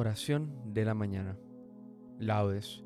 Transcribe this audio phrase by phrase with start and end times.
[0.00, 1.36] Oración de la mañana.
[2.20, 2.84] Laudes.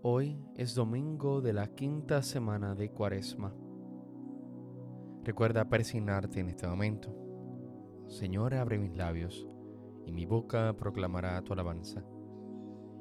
[0.00, 3.54] Hoy es domingo de la quinta semana de Cuaresma.
[5.22, 7.14] Recuerda persignarte en este momento.
[8.06, 9.46] Señor, abre mis labios
[10.06, 12.02] y mi boca proclamará tu alabanza.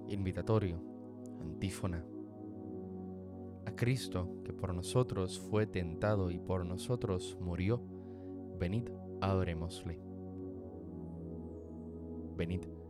[0.09, 0.83] Invitatorio,
[1.39, 2.05] antífona.
[3.65, 7.81] A Cristo, que por nosotros fue tentado y por nosotros murió,
[8.59, 8.89] venid,
[9.21, 10.01] adorémosle.
[12.35, 12.65] Venid,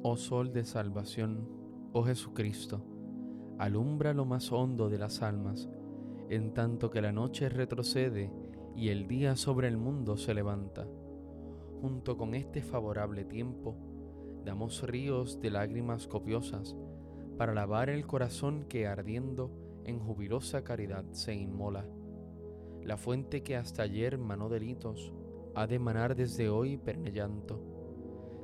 [0.00, 1.48] Oh Sol de Salvación,
[1.92, 2.84] oh Jesucristo,
[3.58, 5.68] alumbra lo más hondo de las almas,
[6.28, 8.30] en tanto que la noche retrocede
[8.76, 10.86] y el día sobre el mundo se levanta.
[11.80, 13.74] Junto con este favorable tiempo,
[14.44, 16.76] damos ríos de lágrimas copiosas
[17.36, 19.50] para lavar el corazón que ardiendo
[19.84, 21.84] en jubilosa caridad se inmola.
[22.84, 25.12] La fuente que hasta ayer manó delitos,
[25.56, 27.77] ha de manar desde hoy perne llanto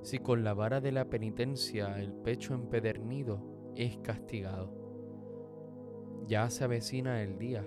[0.04, 4.70] si con la vara de la penitencia el pecho empedernido es castigado.
[6.26, 7.66] Ya se avecina el día,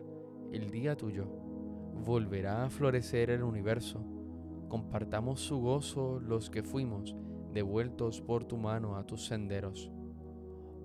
[0.54, 4.06] el día tuyo, volverá a florecer el universo,
[4.70, 7.16] compartamos su gozo los que fuimos
[7.54, 9.92] devueltos por tu mano a tus senderos.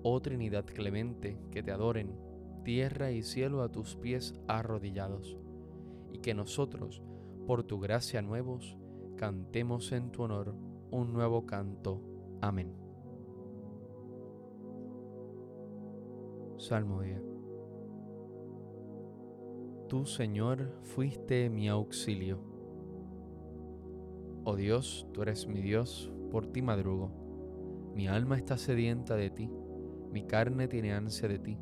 [0.01, 2.17] Oh Trinidad clemente, que te adoren,
[2.63, 5.37] tierra y cielo a tus pies arrodillados,
[6.11, 7.03] y que nosotros,
[7.45, 8.75] por tu gracia nuevos,
[9.17, 12.01] cantemos en tu honor un nuevo canto.
[12.39, 12.71] Amén.
[16.57, 17.19] Salmo día.
[19.89, 22.39] Tú, Señor, fuiste mi auxilio.
[24.43, 27.11] Oh Dios, tú eres mi Dios, por ti madrugo.
[27.95, 29.49] Mi alma está sedienta de ti,
[30.11, 31.57] mi carne tiene ansia de ti,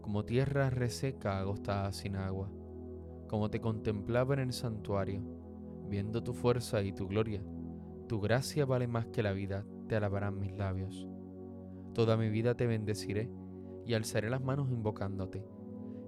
[0.00, 2.50] como tierra reseca agostada sin agua.
[3.28, 5.22] Como te contemplaba en el santuario,
[5.86, 7.42] viendo tu fuerza y tu gloria
[8.10, 11.06] tu gracia vale más que la vida, te alabarán mis labios.
[11.94, 13.30] Toda mi vida te bendeciré
[13.86, 15.46] y alzaré las manos invocándote.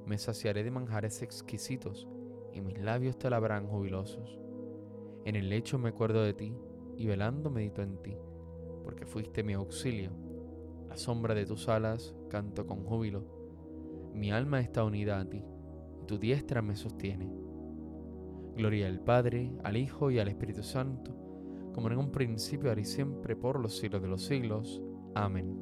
[0.04, 2.08] Me saciaré de manjares exquisitos
[2.52, 4.40] y mis labios te alabarán jubilosos.
[5.24, 6.56] En el lecho me acuerdo de ti
[6.96, 8.16] y velando medito en ti,
[8.82, 10.10] porque fuiste mi auxilio.
[10.90, 14.10] A sombra de tus alas canto con júbilo.
[14.12, 15.44] Mi alma está unida a ti
[16.02, 17.32] y tu diestra me sostiene.
[18.56, 21.21] Gloria al Padre, al Hijo y al Espíritu Santo
[21.72, 24.82] como en un principio, ahora y siempre, por los siglos de los siglos.
[25.14, 25.56] Amén.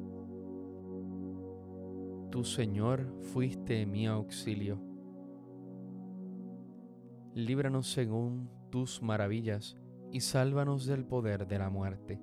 [2.31, 4.79] Tu Señor fuiste mi auxilio.
[7.33, 9.77] Líbranos según tus maravillas
[10.11, 12.21] y sálvanos del poder de la muerte.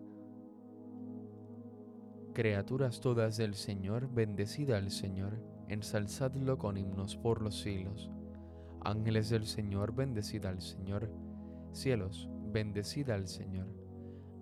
[2.35, 8.11] Criaturas todas del Señor, bendecida al Señor, ensalzadlo con himnos por los siglos.
[8.83, 11.11] Ángeles del Señor, bendecida al Señor.
[11.73, 13.78] Cielos, bendecida al Señor.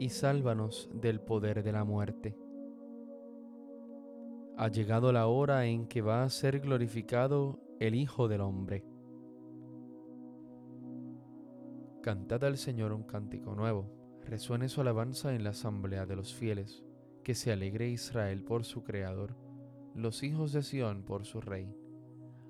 [0.00, 2.36] y sálvanos del poder de la muerte
[4.60, 8.84] ha llegado la hora en que va a ser glorificado el Hijo del Hombre.
[12.02, 13.90] Cantad al Señor un cántico nuevo,
[14.22, 16.84] resuene su alabanza en la asamblea de los fieles,
[17.24, 19.34] que se alegre Israel por su Creador,
[19.94, 21.74] los hijos de Sión por su Rey.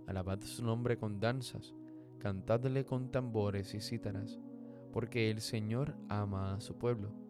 [0.09, 1.77] Alabad su nombre con danzas,
[2.19, 4.41] cantadle con tambores y cítaras,
[4.93, 7.30] porque el Señor ama a su pueblo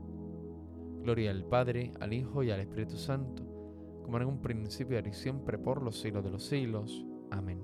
[1.03, 3.51] Gloria al Padre, al Hijo y al Espíritu Santo
[4.11, 7.05] como en un principio y siempre por los siglos de los siglos.
[7.29, 7.63] Amén.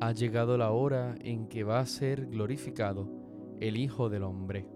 [0.00, 3.08] Ha llegado la hora en que va a ser glorificado
[3.58, 4.68] el Hijo del Hombre.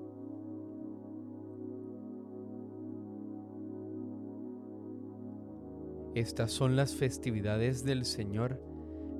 [6.14, 8.58] Estas son las festividades del Señor,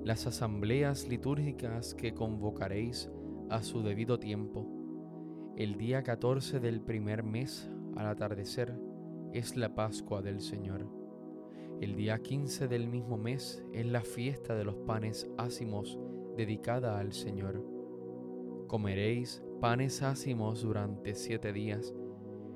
[0.03, 3.11] las asambleas litúrgicas que convocaréis
[3.50, 4.72] a su debido tiempo.
[5.54, 8.75] El día 14 del primer mes, al atardecer,
[9.35, 10.87] es la Pascua del Señor.
[11.78, 15.99] El día 15 del mismo mes es la fiesta de los panes ácimos
[16.38, 17.62] dedicada al Señor.
[18.66, 21.94] Comeréis panes ácimos durante siete días.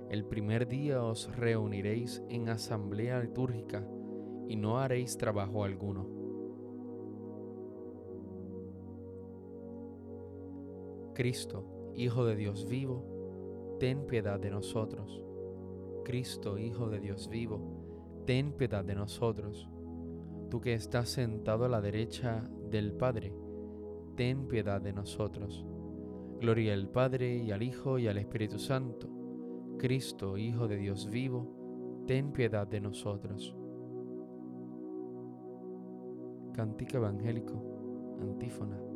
[0.08, 3.86] El primer día os reuniréis en asamblea litúrgica
[4.48, 6.08] y no haréis trabajo alguno.
[11.12, 15.22] Cristo, Hijo de Dios vivo, ten piedad de nosotros.
[16.04, 19.68] Cristo, Hijo de Dios vivo, ten piedad de nosotros.
[20.50, 23.32] Tú que estás sentado a la derecha del Padre,
[24.14, 25.64] ten piedad de nosotros.
[26.38, 29.08] Gloria al Padre y al Hijo y al Espíritu Santo.
[29.78, 33.56] Cristo, Hijo de Dios vivo, ten piedad de nosotros.
[36.52, 38.95] Cántico Evangélico, antífona.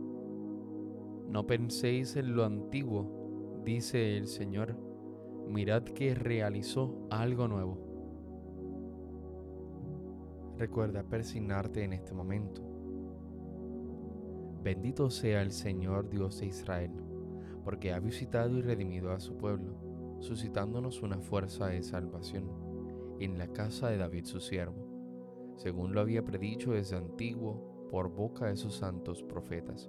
[1.30, 4.76] No penséis en lo antiguo, dice el Señor
[5.46, 7.78] mirad que realizó algo nuevo.
[10.58, 12.62] Recuerda persignarte en este momento.
[14.64, 16.90] Bendito sea el Señor Dios de Israel,
[17.64, 22.50] porque ha visitado y redimido a su pueblo, suscitándonos una fuerza de salvación
[23.20, 28.46] en la casa de David su siervo, según lo había predicho desde antiguo por boca
[28.46, 29.88] de sus santos profetas.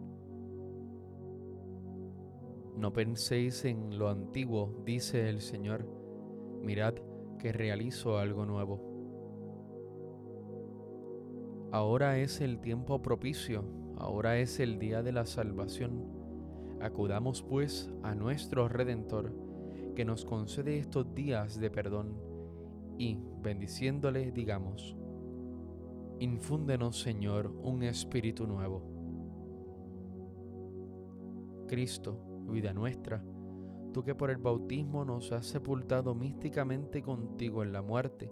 [2.81, 5.85] No penséis en lo antiguo, dice el Señor,
[6.63, 6.95] mirad
[7.37, 8.81] que realizo algo nuevo.
[11.71, 13.63] Ahora es el tiempo propicio,
[13.97, 16.07] ahora es el día de la salvación.
[16.81, 19.31] Acudamos pues a nuestro Redentor,
[19.95, 22.15] que nos concede estos días de perdón,
[22.97, 24.97] y, bendiciéndole, digamos,
[26.17, 28.81] Infúndenos, Señor, un espíritu nuevo.
[31.67, 33.23] Cristo, vida nuestra,
[33.93, 38.31] tú que por el bautismo nos has sepultado místicamente contigo en la muerte,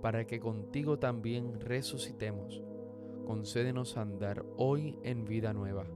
[0.00, 2.62] para que contigo también resucitemos.
[3.26, 5.86] Concédenos andar hoy en vida nueva.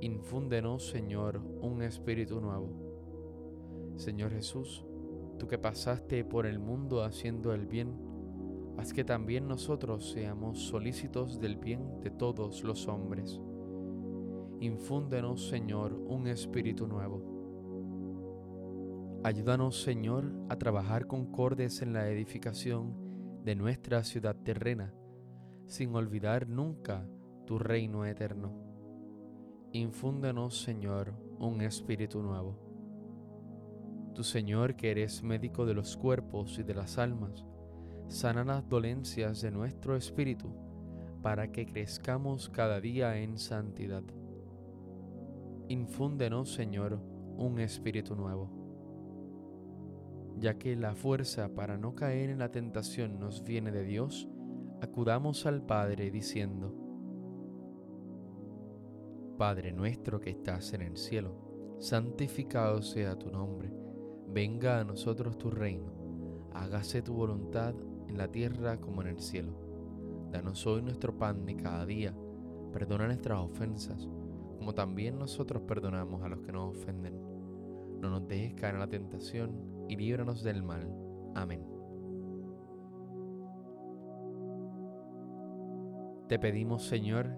[0.00, 2.68] Infúndenos, Señor, un espíritu nuevo.
[3.96, 4.84] Señor Jesús,
[5.38, 7.96] tú que pasaste por el mundo haciendo el bien,
[8.78, 13.40] haz que también nosotros seamos solícitos del bien de todos los hombres.
[14.62, 17.20] Infúndenos, Señor, un espíritu nuevo.
[19.24, 24.94] Ayúdanos, Señor, a trabajar concordes en la edificación de nuestra ciudad terrena,
[25.66, 27.04] sin olvidar nunca
[27.44, 28.52] tu reino eterno.
[29.72, 32.56] Infúndenos, Señor, un espíritu nuevo.
[34.14, 37.44] Tu Señor, que eres médico de los cuerpos y de las almas,
[38.06, 40.54] sana las dolencias de nuestro espíritu,
[41.20, 44.04] para que crezcamos cada día en santidad.
[45.68, 47.00] Infúndenos, Señor,
[47.36, 48.62] un espíritu nuevo
[50.38, 54.28] ya que la fuerza para no caer en la tentación nos viene de Dios,
[54.80, 56.74] acudamos al Padre diciendo,
[59.38, 63.72] Padre nuestro que estás en el cielo, santificado sea tu nombre,
[64.28, 67.74] venga a nosotros tu reino, hágase tu voluntad
[68.08, 69.58] en la tierra como en el cielo.
[70.30, 72.14] Danos hoy nuestro pan de cada día,
[72.72, 74.08] perdona nuestras ofensas,
[74.62, 77.20] como también nosotros perdonamos a los que nos ofenden.
[78.00, 79.50] No nos dejes caer en la tentación
[79.88, 80.88] y líbranos del mal.
[81.34, 81.66] Amén.
[86.28, 87.36] Te pedimos, Señor,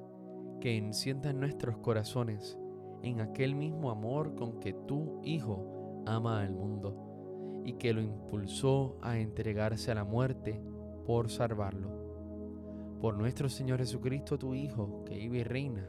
[0.61, 2.59] que enciendas nuestros corazones
[3.03, 8.99] en aquel mismo amor con que tu Hijo ama al mundo y que lo impulsó
[9.01, 10.61] a entregarse a la muerte
[11.07, 12.99] por salvarlo.
[13.01, 15.89] Por nuestro Señor Jesucristo, tu Hijo, que vive y reina